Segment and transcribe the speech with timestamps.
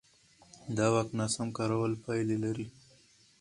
[0.75, 2.67] د واک ناسم کارول پایلې لري